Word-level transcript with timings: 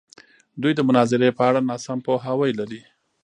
دوی 0.61 0.73
د 0.75 0.79
مناظرې 0.87 1.29
په 1.37 1.41
اړه 1.49 1.59
ناسم 1.69 1.97
پوهاوی 2.05 2.51
لري. 2.59 2.81